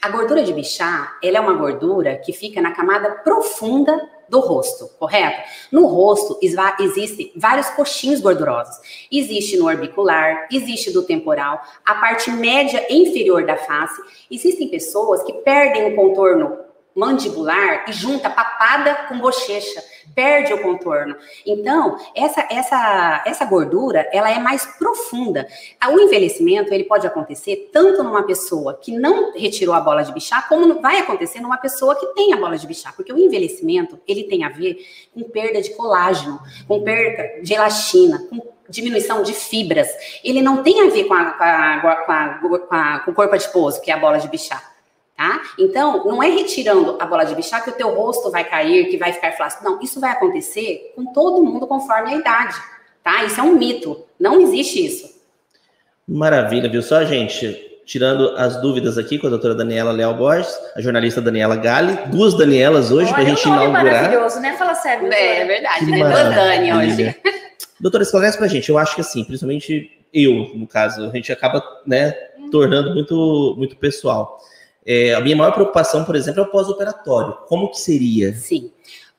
A 0.02 0.08
gordura 0.10 0.42
de 0.42 0.52
bichar, 0.52 1.18
ela 1.22 1.38
é 1.38 1.40
uma 1.40 1.54
gordura 1.54 2.16
que 2.16 2.32
fica 2.32 2.60
na 2.60 2.72
camada 2.72 3.10
profunda 3.22 4.10
do 4.34 4.40
rosto, 4.40 4.90
correto? 4.98 5.48
No 5.70 5.86
rosto 5.86 6.36
existem 6.42 7.32
vários 7.36 7.70
coxinhos 7.70 8.20
gordurosos. 8.20 8.80
Existe 9.10 9.56
no 9.56 9.66
orbicular, 9.66 10.48
existe 10.50 10.90
do 10.90 11.04
temporal, 11.04 11.62
a 11.86 11.94
parte 11.94 12.32
média 12.32 12.84
e 12.90 12.96
inferior 12.96 13.46
da 13.46 13.56
face. 13.56 14.02
Existem 14.28 14.66
pessoas 14.66 15.22
que 15.22 15.32
perdem 15.34 15.92
o 15.92 15.94
contorno 15.94 16.63
mandibular 16.94 17.84
e 17.88 17.92
junta 17.92 18.30
papada 18.30 19.06
com 19.08 19.18
bochecha, 19.18 19.82
perde 20.14 20.52
o 20.52 20.62
contorno. 20.62 21.16
Então, 21.44 21.98
essa 22.14 22.46
essa 22.50 23.22
essa 23.26 23.44
gordura, 23.44 24.08
ela 24.12 24.30
é 24.30 24.38
mais 24.38 24.64
profunda. 24.78 25.46
Ah, 25.80 25.90
O 25.90 26.00
envelhecimento, 26.00 26.72
ele 26.72 26.84
pode 26.84 27.06
acontecer 27.06 27.70
tanto 27.72 28.02
numa 28.02 28.22
pessoa 28.22 28.78
que 28.80 28.92
não 28.96 29.32
retirou 29.32 29.74
a 29.74 29.80
bola 29.80 30.02
de 30.02 30.12
bichar, 30.12 30.48
como 30.48 30.80
vai 30.80 30.98
acontecer 30.98 31.40
numa 31.40 31.56
pessoa 31.56 31.96
que 31.96 32.06
tem 32.14 32.32
a 32.32 32.36
bola 32.36 32.56
de 32.56 32.66
bichar, 32.66 32.94
porque 32.94 33.12
o 33.12 33.18
envelhecimento, 33.18 33.98
ele 34.06 34.24
tem 34.24 34.44
a 34.44 34.48
ver 34.48 34.78
com 35.12 35.22
perda 35.24 35.60
de 35.60 35.70
colágeno, 35.70 36.40
com 36.68 36.82
perda 36.82 37.42
de 37.42 37.52
elastina, 37.52 38.26
com 38.30 38.54
diminuição 38.68 39.22
de 39.22 39.32
fibras. 39.32 39.88
Ele 40.22 40.40
não 40.40 40.62
tem 40.62 40.86
a 40.86 40.90
ver 40.90 41.04
com, 41.04 41.14
a, 41.14 41.32
com, 41.32 41.44
a, 41.44 41.80
com, 41.80 41.88
a, 41.88 42.28
com, 42.38 42.74
a, 42.74 42.98
com 43.00 43.10
o 43.10 43.14
corpo 43.14 43.34
adiposo, 43.34 43.80
que 43.80 43.90
é 43.90 43.94
a 43.94 43.98
bola 43.98 44.18
de 44.18 44.28
bichar. 44.28 44.73
Tá? 45.16 45.40
Então, 45.58 46.04
não 46.04 46.20
é 46.20 46.28
retirando 46.28 46.96
a 47.00 47.06
bola 47.06 47.22
de 47.24 47.36
bichar 47.36 47.62
que 47.62 47.70
o 47.70 47.74
teu 47.74 47.94
rosto 47.94 48.32
vai 48.32 48.42
cair, 48.44 48.88
que 48.88 48.96
vai 48.96 49.12
ficar 49.12 49.30
flácido. 49.32 49.64
Não, 49.64 49.80
isso 49.80 50.00
vai 50.00 50.10
acontecer 50.10 50.92
com 50.96 51.06
todo 51.12 51.42
mundo 51.42 51.68
conforme 51.68 52.12
a 52.14 52.16
idade, 52.16 52.56
tá? 53.02 53.22
Isso 53.24 53.38
é 53.38 53.42
um 53.44 53.56
mito. 53.56 54.04
Não 54.18 54.40
existe 54.40 54.84
isso. 54.84 55.14
Maravilha, 56.06 56.68
viu 56.68 56.82
só, 56.82 57.04
gente? 57.04 57.80
Tirando 57.86 58.30
as 58.36 58.60
dúvidas 58.60 58.98
aqui 58.98 59.18
com 59.18 59.26
a 59.28 59.30
doutora 59.30 59.54
Daniela 59.54 59.92
Leal 59.92 60.14
Borges, 60.14 60.52
a 60.74 60.80
jornalista 60.80 61.20
Daniela 61.20 61.54
Gali, 61.54 61.96
duas 62.10 62.34
Danielas 62.34 62.90
hoje 62.90 63.12
para 63.12 63.22
a 63.22 63.26
gente 63.26 63.46
inaugurar. 63.46 63.84
maravilhoso, 63.84 64.40
né? 64.40 64.56
Fala 64.56 64.74
sério. 64.74 65.02
doutora. 65.02 65.22
É 65.22 65.44
verdade, 65.44 65.84
Que 65.84 65.90
né? 65.92 65.98
Duas 65.98 66.34
Dani 66.34 66.72
hoje. 66.72 67.16
Doutora, 67.78 68.02
esclarece 68.02 68.36
pra 68.36 68.48
gente. 68.48 68.68
Eu 68.68 68.78
acho 68.78 68.94
que 68.96 69.00
assim, 69.00 69.22
principalmente 69.22 70.04
eu, 70.12 70.50
no 70.54 70.66
caso, 70.66 71.04
a 71.04 71.10
gente 71.10 71.30
acaba, 71.30 71.62
né, 71.86 72.12
tornando 72.50 72.94
muito, 72.94 73.54
muito 73.56 73.76
pessoal. 73.76 74.40
É, 74.86 75.14
a 75.14 75.20
minha 75.20 75.36
maior 75.36 75.52
preocupação, 75.52 76.04
por 76.04 76.14
exemplo, 76.14 76.40
é 76.40 76.44
o 76.44 76.50
pós-operatório. 76.50 77.38
Como 77.46 77.70
que 77.70 77.80
seria? 77.80 78.34
Sim. 78.34 78.70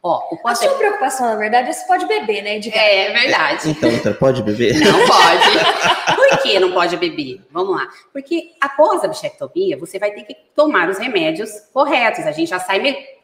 Ó, 0.07 0.21
a 0.45 0.53
sua 0.53 0.69
preocupação, 0.75 1.25
na 1.25 1.35
verdade, 1.35 1.69
é 1.69 1.73
se 1.73 1.87
pode 1.87 2.05
beber, 2.05 2.43
né, 2.43 2.57
Edgar? 2.57 2.77
É, 2.77 3.07
é 3.07 3.11
verdade. 3.11 3.69
Então, 3.71 3.89
então, 3.89 4.13
pode 4.13 4.43
beber? 4.43 4.75
Não 4.79 4.99
pode. 5.07 6.15
Por 6.15 6.37
que 6.43 6.59
não 6.59 6.71
pode 6.73 6.95
beber? 6.97 7.41
Vamos 7.49 7.75
lá. 7.75 7.87
Porque 8.13 8.51
após 8.61 9.03
a 9.03 9.07
bichectomia, 9.07 9.75
você 9.75 9.97
vai 9.97 10.11
ter 10.11 10.21
que 10.21 10.35
tomar 10.55 10.89
os 10.89 10.99
remédios 10.99 11.49
corretos. 11.73 12.23
A 12.27 12.31
gente 12.31 12.49
já 12.49 12.59
sai 12.59 12.79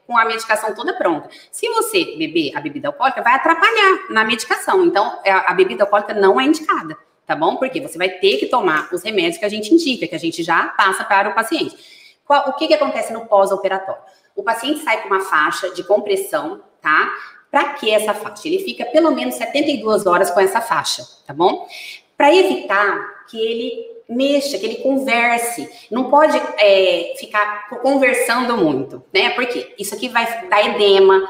com 0.07 0.17
a 0.17 0.25
medicação 0.25 0.73
toda 0.73 0.93
pronta. 0.93 1.29
Se 1.51 1.69
você 1.69 2.03
beber 2.17 2.57
a 2.57 2.59
bebida 2.59 2.87
alcoólica, 2.87 3.21
vai 3.21 3.35
atrapalhar 3.35 4.07
na 4.09 4.25
medicação. 4.25 4.83
Então, 4.83 5.19
é, 5.23 5.31
a 5.31 5.53
bebida 5.53 5.83
alcoólica 5.83 6.15
não 6.15 6.41
é 6.41 6.45
indicada, 6.45 6.97
tá 7.27 7.35
bom? 7.35 7.57
Porque 7.57 7.79
você 7.79 7.95
vai 7.95 8.09
ter 8.09 8.37
que 8.37 8.47
tomar 8.47 8.89
os 8.91 9.03
remédios 9.03 9.37
que 9.37 9.45
a 9.45 9.49
gente 9.49 9.71
indica, 9.71 10.07
que 10.07 10.15
a 10.15 10.19
gente 10.19 10.41
já 10.41 10.63
passa 10.69 11.03
para 11.03 11.29
o 11.29 11.35
paciente. 11.35 12.00
O 12.39 12.53
que, 12.53 12.67
que 12.67 12.73
acontece 12.73 13.13
no 13.13 13.25
pós-operatório? 13.25 14.01
O 14.35 14.43
paciente 14.43 14.79
sai 14.79 15.01
com 15.01 15.07
uma 15.07 15.21
faixa 15.21 15.69
de 15.71 15.83
compressão, 15.83 16.61
tá? 16.81 17.11
Para 17.49 17.73
que 17.73 17.91
essa 17.91 18.13
faixa? 18.13 18.47
Ele 18.47 18.59
fica 18.59 18.85
pelo 18.85 19.11
menos 19.11 19.35
72 19.35 20.05
horas 20.05 20.31
com 20.31 20.39
essa 20.39 20.61
faixa, 20.61 21.03
tá 21.27 21.33
bom? 21.33 21.67
Para 22.17 22.33
evitar 22.33 23.25
que 23.29 23.39
ele 23.39 23.91
mexa, 24.11 24.57
que 24.57 24.65
ele 24.65 24.75
converse. 24.75 25.69
Não 25.89 26.09
pode 26.09 26.37
é, 26.57 27.13
ficar 27.17 27.69
conversando 27.81 28.57
muito, 28.57 29.03
né? 29.13 29.31
Porque 29.31 29.73
isso 29.79 29.95
aqui 29.95 30.09
vai 30.09 30.47
dar 30.49 30.65
edema, 30.65 31.27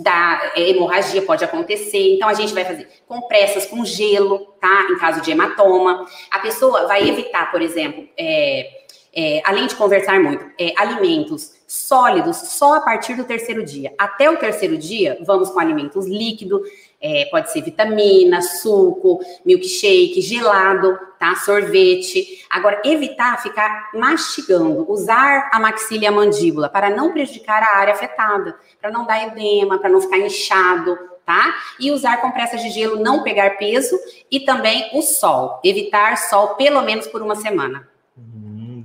dar 0.00 0.52
é, 0.56 0.70
hemorragia 0.70 1.22
pode 1.22 1.44
acontecer. 1.44 2.14
Então 2.16 2.28
a 2.28 2.34
gente 2.34 2.52
vai 2.52 2.64
fazer 2.64 2.88
compressas 3.06 3.66
com 3.66 3.84
gelo, 3.84 4.40
tá? 4.60 4.88
Em 4.90 4.98
caso 4.98 5.20
de 5.20 5.30
hematoma. 5.30 6.04
A 6.30 6.40
pessoa 6.40 6.86
vai 6.86 7.08
evitar, 7.08 7.50
por 7.50 7.62
exemplo, 7.62 8.06
é, 8.18 8.83
é 9.14 9.40
além 9.44 9.66
de 9.66 9.76
conversar 9.76 10.20
muito, 10.20 10.44
é, 10.58 10.72
alimentos 10.76 11.52
sólidos 11.66 12.36
só 12.36 12.74
a 12.74 12.80
partir 12.80 13.14
do 13.14 13.24
terceiro 13.24 13.64
dia. 13.64 13.92
Até 13.98 14.28
o 14.30 14.36
terceiro 14.36 14.76
dia, 14.76 15.18
vamos 15.24 15.50
com 15.50 15.60
alimentos 15.60 16.06
líquidos, 16.06 16.60
é, 17.00 17.26
pode 17.26 17.52
ser 17.52 17.62
vitamina, 17.62 18.40
suco, 18.40 19.20
milkshake, 19.44 20.20
gelado, 20.20 20.98
tá? 21.18 21.34
Sorvete. 21.36 22.44
Agora, 22.48 22.80
evitar 22.84 23.42
ficar 23.42 23.90
mastigando, 23.94 24.90
usar 24.90 25.50
a 25.52 25.60
maxila 25.60 26.04
e 26.04 26.06
a 26.06 26.12
mandíbula 26.12 26.68
para 26.68 26.90
não 26.90 27.12
prejudicar 27.12 27.62
a 27.62 27.76
área 27.76 27.94
afetada, 27.94 28.56
para 28.80 28.90
não 28.90 29.06
dar 29.06 29.26
edema, 29.26 29.78
para 29.78 29.90
não 29.90 30.00
ficar 30.00 30.18
inchado, 30.18 30.98
tá? 31.26 31.54
E 31.78 31.90
usar 31.90 32.20
compressas 32.20 32.62
de 32.62 32.70
gelo, 32.70 33.02
não 33.02 33.22
pegar 33.22 33.58
peso 33.58 33.98
e 34.30 34.40
também 34.40 34.90
o 34.94 35.02
sol, 35.02 35.60
evitar 35.62 36.16
sol 36.16 36.54
pelo 36.54 36.82
menos 36.82 37.06
por 37.06 37.22
uma 37.22 37.36
semana. 37.36 37.93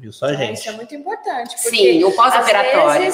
Viu 0.09 0.13
só, 0.13 0.33
gente? 0.33 0.59
Isso 0.59 0.69
é 0.69 0.71
muito 0.71 0.95
importante. 0.95 1.59
Sim, 1.59 2.03
o 2.03 2.11
pós-operatório 2.11 3.13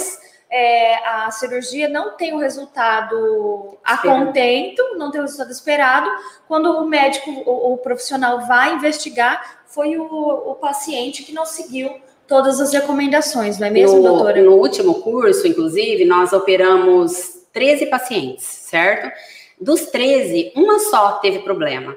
é, 0.50 0.96
a 1.06 1.32
cirurgia 1.32 1.90
não 1.90 2.16
tem 2.16 2.34
o 2.34 2.38
resultado 2.38 3.78
a 3.84 3.98
contento, 3.98 4.96
não 4.98 5.12
tem 5.12 5.20
o 5.20 5.24
resultado 5.24 5.52
esperado. 5.52 6.10
Quando 6.48 6.72
o 6.72 6.88
médico, 6.88 7.30
o, 7.46 7.74
o 7.74 7.78
profissional 7.78 8.48
vai 8.48 8.76
investigar, 8.76 9.64
foi 9.66 9.98
o, 9.98 10.06
o, 10.06 10.56
paciente 10.56 11.24
que 11.24 11.34
não 11.34 11.46
seguiu 11.46 11.90
todas 12.28 12.62
as 12.62 12.72
recomendações, 12.72 13.60
não 13.60 13.68
é 13.68 13.70
mesmo, 13.70 13.98
no, 13.98 14.04
doutora? 14.04 14.42
No 14.42 14.54
último 14.54 15.02
curso, 15.02 15.46
inclusive, 15.46 16.06
nós 16.06 16.32
operamos 16.32 17.40
13 17.52 17.88
pacientes, 17.88 18.46
certo? 18.46 19.12
Dos 19.60 19.88
13, 19.88 20.54
uma 20.56 20.80
só 20.80 21.14
teve 21.14 21.40
problema. 21.40 21.96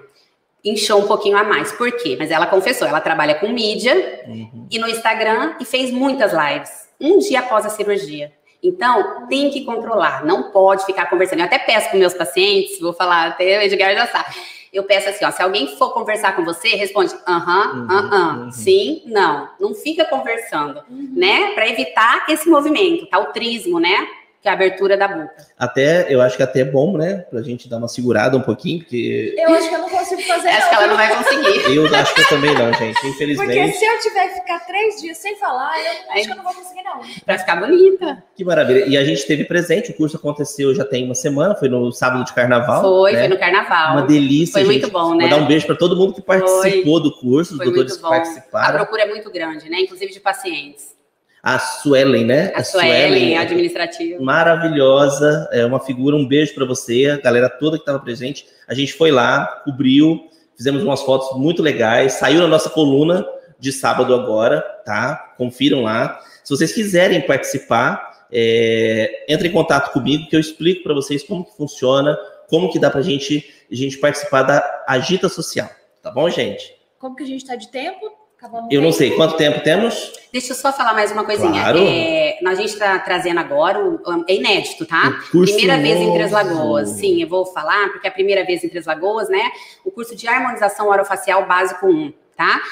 Inchou 0.65 1.01
um 1.01 1.07
pouquinho 1.07 1.37
a 1.37 1.45
mais. 1.45 1.73
Por 1.73 1.91
quê? 1.93 2.17
Mas 2.19 2.31
ela 2.31 2.47
confessou, 2.47 2.87
ela 2.87 3.01
trabalha 3.01 3.35
com 3.37 3.49
mídia 3.49 4.25
uhum. 4.27 4.67
e 4.71 4.79
no 4.79 4.89
Instagram 4.89 5.55
e 5.61 5.65
fez 5.65 5.91
muitas 5.91 6.33
lives. 6.33 6.89
Um 7.01 7.19
dia 7.19 7.41
após 7.41 7.65
a 7.65 7.69
cirurgia. 7.69 8.33
Então, 8.63 9.27
tem 9.29 9.51
que 9.51 9.65
controlar, 9.65 10.25
não 10.25 10.51
pode 10.51 10.85
ficar 10.85 11.07
conversando. 11.07 11.41
Eu 11.41 11.45
até 11.45 11.59
peço 11.59 11.91
para 11.91 11.99
meus 11.99 12.15
pacientes, 12.15 12.81
vou 12.81 12.93
falar, 12.93 13.29
até 13.29 13.59
o 13.59 13.63
Edgar 13.63 13.95
já 13.95 14.07
sabe. 14.07 14.35
Eu 14.73 14.85
peço 14.85 15.09
assim, 15.09 15.25
ó, 15.25 15.31
se 15.31 15.41
alguém 15.41 15.77
for 15.77 15.95
conversar 15.95 16.37
com 16.37 16.45
você, 16.45 16.69
responde 16.71 17.15
aham, 17.27 17.87
aham, 17.89 18.45
uhum. 18.45 18.53
sim, 18.53 19.03
não. 19.07 19.49
Não 19.59 19.75
fica 19.75 20.05
conversando, 20.05 20.83
uhum. 20.91 21.13
né? 21.15 21.53
Para 21.55 21.69
evitar 21.69 22.27
esse 22.29 22.49
movimento, 22.49 23.07
tá? 23.07 23.19
O 23.19 23.27
trismo, 23.27 23.81
né? 23.81 24.07
Que 24.41 24.49
é 24.49 24.51
a 24.53 24.55
abertura 24.55 24.97
da 24.97 25.09
boca. 25.09 25.35
Até, 25.59 26.13
eu 26.13 26.21
acho 26.21 26.37
que 26.37 26.43
até 26.43 26.61
é 26.61 26.65
bom, 26.65 26.97
né? 26.97 27.25
Pra 27.29 27.43
gente 27.43 27.69
dar 27.69 27.79
uma 27.79 27.89
segurada 27.89 28.37
um 28.37 28.41
pouquinho, 28.41 28.79
porque. 28.79 29.35
Eu 29.37 29.55
acho 29.55 29.69
que 29.69 29.75
eu 29.75 29.79
não 29.81 29.91
consigo 29.91 30.23
fazer. 30.23 30.49
Acho 30.49 30.61
não. 30.61 30.69
que 30.69 30.75
ela 30.75 30.87
não 30.87 30.97
vai 30.97 31.17
conseguir. 31.17 31.77
Eu 31.77 31.95
acho 31.95 32.15
que 32.15 32.21
eu 32.21 32.29
também 32.29 32.55
não, 32.55 32.73
gente, 32.73 33.07
infelizmente. 33.07 33.59
Porque 33.59 33.73
se 33.73 33.85
eu 33.85 33.99
tiver 34.01 34.29
que 34.29 34.35
ficar 34.41 34.61
três 34.61 35.01
dias 35.01 35.19
sem 35.19 35.37
falar, 35.37 35.75
eu 35.79 36.13
acho 36.13 36.25
que 36.25 36.31
eu 36.31 36.37
não 36.37 36.45
vou 36.45 36.55
conseguir, 36.55 36.83
não. 36.85 37.01
Pra 37.25 37.39
ficar 37.39 37.57
bonita. 37.57 38.23
Que 38.37 38.45
maravilha. 38.45 38.87
E 38.87 38.97
a 38.97 39.05
gente 39.05 39.27
teve 39.27 39.45
presente, 39.45 39.91
o 39.91 39.95
curso 39.95 40.17
aconteceu 40.17 40.73
já 40.73 40.85
tem 40.85 41.05
uma 41.05 41.17
semana, 41.17 41.57
foi 41.57 41.69
no 41.69 41.91
sábado 41.91 42.25
de 42.25 42.33
carnaval. 42.33 42.81
Foi, 42.81 43.13
né? 43.13 43.19
foi 43.21 43.29
no 43.29 43.39
carnaval. 43.39 43.93
Uma 43.97 44.07
delícia. 44.07 44.53
Foi 44.53 44.63
gente. 44.63 44.83
muito 44.83 44.93
bom, 44.93 45.15
né? 45.15 45.29
Vou 45.29 45.39
dar 45.39 45.45
um 45.45 45.47
beijo 45.49 45.67
para 45.67 45.75
todo 45.75 45.97
mundo 45.97 46.15
que 46.15 46.23
participou 46.23 47.01
foi. 47.01 47.11
do 47.11 47.17
curso, 47.19 47.55
os 47.55 47.59
doutores 47.59 47.97
que 47.97 48.03
participaram. 48.03 48.69
A 48.69 48.79
procura 48.79 49.03
é 49.03 49.07
muito 49.07 49.31
grande, 49.33 49.69
né? 49.69 49.81
Inclusive 49.81 50.13
de 50.13 50.21
pacientes 50.21 50.98
a 51.43 51.59
Suelen, 51.59 52.25
né? 52.25 52.53
A, 52.55 52.61
a 52.61 52.65
Suelen, 52.65 52.91
Suelen 52.91 53.39
administrativa. 53.39 54.23
Maravilhosa, 54.23 55.49
é 55.53 55.65
uma 55.65 55.81
figura, 55.81 56.17
um 56.17 56.27
beijo 56.27 56.55
para 56.55 56.65
você, 56.65 57.07
a 57.07 57.17
galera 57.17 57.49
toda 57.49 57.77
que 57.77 57.83
estava 57.83 57.99
presente. 58.01 58.47
A 58.67 58.75
gente 58.75 58.93
foi 58.93 59.11
lá, 59.11 59.47
cobriu, 59.65 60.29
fizemos 60.57 60.83
umas 60.83 61.03
fotos 61.03 61.39
muito 61.39 61.63
legais, 61.63 62.15
saiu 62.15 62.41
na 62.41 62.49
nossa 62.49 62.69
coluna 62.71 63.27
de 63.59 63.73
sábado 63.73 64.15
agora, 64.15 64.61
tá? 64.85 65.35
Confiram 65.37 65.83
lá. 65.83 66.21
Se 66.45 66.55
vocês 66.55 66.73
quiserem 66.73 67.21
participar, 67.21 68.27
é, 68.31 69.25
entre 69.29 69.49
em 69.49 69.53
contato 69.53 69.93
comigo 69.93 70.29
que 70.29 70.37
eu 70.37 70.41
explico 70.41 70.83
para 70.83 70.95
vocês 70.95 71.23
como 71.23 71.45
que 71.45 71.57
funciona, 71.57 72.17
como 72.49 72.71
que 72.71 72.79
dá 72.79 72.91
para 72.91 73.03
gente, 73.03 73.45
a 73.71 73.75
gente 73.75 73.99
participar 73.99 74.43
da 74.43 74.85
Agita 74.87 75.29
Social, 75.29 75.69
tá 76.03 76.11
bom, 76.11 76.29
gente? 76.29 76.75
Como 76.99 77.15
que 77.15 77.23
a 77.23 77.27
gente 77.27 77.43
está 77.43 77.55
de 77.55 77.69
tempo? 77.69 78.18
Acabamos 78.39 78.73
eu 78.73 78.81
não 78.81 78.93
sei 78.93 79.17
quanto 79.17 79.37
tempo 79.37 79.65
temos. 79.65 80.13
Deixa 80.33 80.53
eu 80.53 80.57
só 80.57 80.73
falar 80.73 80.95
mais 80.95 81.11
uma 81.11 81.25
coisinha. 81.25 81.51
Claro. 81.51 81.81
É, 81.81 82.39
a 82.47 82.55
gente 82.55 82.69
está 82.69 82.97
trazendo 83.01 83.41
agora, 83.41 83.81
é 84.29 84.35
inédito, 84.37 84.87
tá? 84.87 85.21
Primeira 85.29 85.77
novo. 85.77 85.83
vez 85.83 86.01
em 86.01 86.13
Três 86.13 86.31
Lagoas. 86.31 86.89
Sim, 86.91 87.21
eu 87.21 87.29
vou 87.29 87.45
falar, 87.47 87.89
porque 87.89 88.07
é 88.07 88.11
a 88.11 88.13
primeira 88.13 88.47
vez 88.47 88.63
em 88.63 88.69
Três 88.69 88.87
Lagoas, 88.87 89.29
né? 89.29 89.43
O 89.85 89.91
curso 89.91 90.15
de 90.15 90.29
harmonização 90.29 90.89
orofacial 90.89 91.49
básico 91.49 91.89
1, 91.89 92.13
tá? 92.37 92.63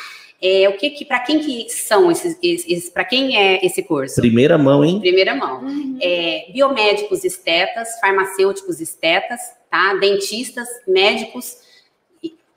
É, 0.40 0.68
o 0.68 0.76
que, 0.76 0.90
que 0.90 1.04
para 1.04 1.18
quem 1.18 1.40
que 1.40 1.68
são 1.68 2.12
esses, 2.12 2.38
esses 2.40 2.88
para 2.88 3.04
quem 3.04 3.36
é 3.36 3.66
esse 3.66 3.82
curso? 3.82 4.20
Primeira 4.20 4.56
mão, 4.56 4.84
hein? 4.84 5.00
Primeira 5.00 5.34
mão. 5.34 5.62
Uhum. 5.62 5.98
É, 6.00 6.46
biomédicos 6.52 7.24
estetas, 7.24 7.98
farmacêuticos 7.98 8.80
estetas, 8.80 9.40
tá? 9.68 9.94
Dentistas, 9.94 10.68
médicos 10.86 11.65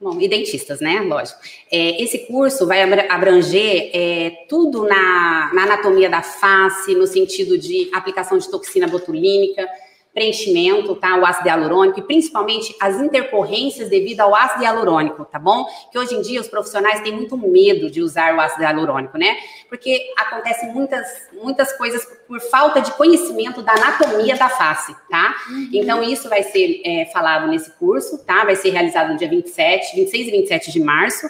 Bom, 0.01 0.17
e 0.21 0.29
dentistas, 0.29 0.79
né? 0.79 1.01
Lógico. 1.01 1.41
É, 1.69 2.01
esse 2.01 2.19
curso 2.19 2.65
vai 2.65 2.81
abranger 3.09 3.91
é, 3.93 4.45
tudo 4.47 4.83
na, 4.83 5.51
na, 5.53 5.63
anatomia 5.63 6.09
da 6.09 6.21
face, 6.21 6.95
no 6.95 7.05
sentido 7.05 7.57
de 7.57 7.89
aplicação 7.93 8.37
de 8.37 8.49
toxina 8.49 8.87
botulínica, 8.87 9.67
preenchimento, 10.13 10.95
tá? 10.95 11.17
O 11.17 11.25
ácido 11.25 11.47
hialurônico 11.47 11.99
e 11.99 12.03
principalmente 12.03 12.75
as 12.81 12.99
intercorrências 12.99 13.89
devido 13.89 14.21
ao 14.21 14.35
ácido 14.35 14.63
hialurônico, 14.63 15.23
tá 15.25 15.37
bom? 15.37 15.65
Que 15.91 15.99
hoje 15.99 16.15
em 16.15 16.21
dia 16.21 16.41
os 16.41 16.47
profissionais 16.47 17.01
têm 17.01 17.13
muito 17.13 17.37
medo 17.37 17.89
de 17.89 18.01
usar 18.01 18.35
o 18.35 18.41
ácido 18.41 18.63
hialurônico, 18.63 19.17
né? 19.17 19.37
Porque 19.69 20.11
acontecem 20.17 20.73
muitas, 20.73 21.07
muitas 21.31 21.71
coisas 21.73 22.05
por 22.27 22.39
falta 22.41 22.81
de 22.81 22.91
conhecimento 22.93 23.61
da 23.61 23.73
anatomia 23.73 24.35
da 24.35 24.49
face, 24.49 24.95
tá? 25.09 25.35
Uhum. 25.49 25.69
Então 25.73 26.03
isso 26.03 26.27
vai 26.27 26.43
ser 26.43 26.81
é, 26.83 27.05
falado 27.13 27.47
nesse 27.47 27.71
curso, 27.71 28.17
tá? 28.25 28.43
Vai 28.43 28.55
ser 28.55 28.71
realizado 28.71 29.11
no 29.11 29.17
dia 29.17 29.29
27, 29.29 29.95
26 29.95 30.27
e 30.27 30.31
27 30.31 30.71
de 30.71 30.79
março 30.79 31.27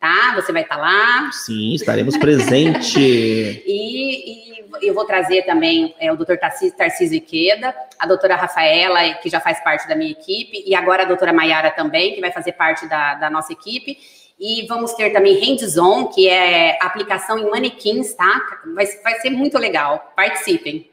tá? 0.00 0.32
Você 0.36 0.52
vai 0.52 0.62
estar 0.62 0.76
tá 0.76 0.80
lá. 0.80 1.30
Sim, 1.32 1.74
estaremos 1.74 2.16
presentes. 2.16 2.94
e, 2.96 3.62
e, 3.66 4.64
eu 4.82 4.94
vou 4.94 5.04
trazer 5.04 5.42
também 5.42 5.94
é, 5.98 6.12
o 6.12 6.16
doutor 6.16 6.38
Tarcísio 6.38 7.16
Iqueda, 7.16 7.74
a 7.98 8.06
doutora 8.06 8.36
Rafaela, 8.36 9.14
que 9.14 9.28
já 9.28 9.40
faz 9.40 9.62
parte 9.62 9.88
da 9.88 9.96
minha 9.96 10.10
equipe, 10.10 10.62
e 10.66 10.74
agora 10.74 11.02
a 11.02 11.06
doutora 11.06 11.32
Maiara 11.32 11.70
também, 11.70 12.14
que 12.14 12.20
vai 12.20 12.30
fazer 12.30 12.52
parte 12.52 12.86
da, 12.86 13.14
da 13.14 13.30
nossa 13.30 13.52
equipe. 13.52 13.98
E 14.40 14.66
vamos 14.68 14.92
ter 14.94 15.10
também 15.10 15.34
hands-on, 15.40 16.06
que 16.06 16.28
é 16.28 16.78
aplicação 16.80 17.38
em 17.38 17.50
manequins, 17.50 18.14
tá? 18.14 18.40
Vai, 18.72 18.86
vai 19.02 19.14
ser 19.20 19.30
muito 19.30 19.58
legal. 19.58 20.12
Participem. 20.14 20.88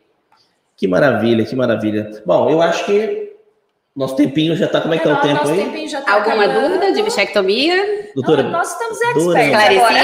Que 0.75 0.87
maravilha, 0.87 1.45
que 1.45 1.55
maravilha. 1.55 2.23
Bom, 2.25 2.49
eu 2.49 2.59
acho 2.59 2.85
que 2.87 3.34
nosso 3.95 4.15
tempinho 4.15 4.55
já 4.55 4.65
está. 4.65 4.81
Como 4.81 4.93
é 4.93 4.97
que 4.97 5.07
está 5.07 5.19
o 5.19 5.21
tempo 5.21 5.47
aí? 5.47 5.89
Tá 5.89 6.13
Alguma 6.13 6.43
acabando. 6.43 6.67
dúvida 6.67 6.91
de 6.93 7.01
bichectomia? 7.01 8.09
Doutora, 8.13 8.43
Não, 8.43 8.51
nós 8.51 8.71
estamos 8.71 8.99
expertos 9.01 9.77
agora. 9.77 9.99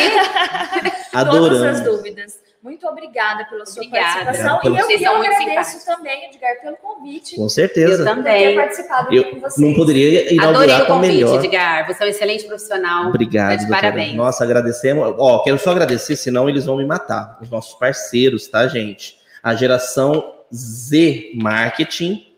Adorando. 1.13 1.49
Todas 1.59 1.79
as 1.79 1.81
dúvidas. 1.81 2.41
Muito 2.63 2.87
obrigada 2.87 3.43
pela 3.45 3.65
sua 3.65 3.83
obrigada. 3.83 4.23
participação. 4.25 4.59
e 4.63 4.67
eu, 4.67 4.75
eu 4.75 5.15
agradeço 5.15 5.49
simpáticos. 5.49 5.83
também, 5.83 6.25
Edgar, 6.29 6.61
pelo 6.61 6.77
convite. 6.77 7.35
Com 7.35 7.49
certeza. 7.49 8.03
Eu 8.03 8.05
também. 8.05 8.55
Participado 8.55 9.13
eu 9.13 9.31
com 9.31 9.39
vocês. 9.39 9.57
Não 9.67 9.73
poderia 9.73 10.31
inaugurar 10.31 10.63
Adorei 10.69 10.81
o 10.83 10.85
convite, 10.85 11.13
melhor. 11.15 11.43
Edgar. 11.43 11.87
Você 11.87 12.03
é 12.03 12.05
um 12.05 12.09
excelente 12.09 12.43
profissional. 12.45 13.07
Obrigado, 13.07 13.67
Parabéns. 13.67 14.15
Nossa, 14.15 14.43
agradecemos. 14.43 15.15
Ó, 15.17 15.39
quero 15.39 15.57
só 15.57 15.71
agradecer, 15.71 16.15
senão 16.15 16.47
eles 16.47 16.65
vão 16.65 16.77
me 16.77 16.85
matar. 16.85 17.39
Os 17.41 17.49
nossos 17.49 17.73
parceiros, 17.73 18.47
tá, 18.47 18.67
gente? 18.67 19.17
A 19.41 19.55
geração 19.55 20.35
Z 20.53 21.31
Marketing 21.35 22.30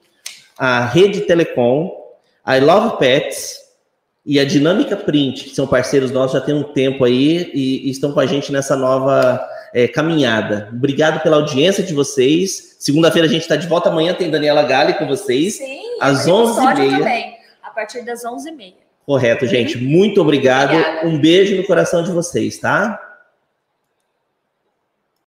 a 0.57 0.85
Rede 0.85 1.21
Telecom, 1.21 1.91
a 2.43 2.57
I 2.57 2.61
Love 2.61 2.97
Pets 2.97 3.57
e 4.25 4.39
a 4.39 4.45
Dinâmica 4.45 4.95
Print, 4.95 5.45
que 5.45 5.55
são 5.55 5.67
parceiros 5.67 6.11
nossos 6.11 6.39
já 6.39 6.45
tem 6.45 6.55
um 6.55 6.63
tempo 6.63 7.03
aí 7.03 7.51
e, 7.53 7.87
e 7.87 7.89
estão 7.89 8.11
com 8.11 8.19
a 8.19 8.25
gente 8.25 8.51
nessa 8.51 8.75
nova 8.75 9.45
é, 9.73 9.87
caminhada. 9.87 10.69
Obrigado 10.71 11.21
pela 11.21 11.37
audiência 11.37 11.83
de 11.83 11.93
vocês. 11.93 12.77
Segunda-feira 12.79 13.27
a 13.27 13.31
gente 13.31 13.41
está 13.41 13.55
de 13.55 13.67
volta. 13.67 13.89
Amanhã 13.89 14.13
tem 14.13 14.29
Daniela 14.29 14.63
Gali 14.63 14.93
com 14.93 15.07
vocês. 15.07 15.57
Sim, 15.57 15.81
às 15.99 16.27
11h30. 16.27 16.97
também, 16.97 17.37
a 17.61 17.69
partir 17.69 18.03
das 18.03 18.23
11h30. 18.23 18.75
Correto, 19.05 19.45
gente. 19.45 19.77
Muito 19.77 20.21
obrigado. 20.21 20.73
Obrigada. 20.75 21.07
Um 21.07 21.19
beijo 21.19 21.57
no 21.57 21.65
coração 21.65 22.03
de 22.03 22.11
vocês, 22.11 22.57
tá? 22.57 23.12